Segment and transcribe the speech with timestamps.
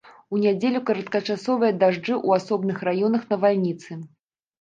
[0.35, 3.91] У нядзелю кароткачасовыя дажджы у асобных раёнах навальніцы.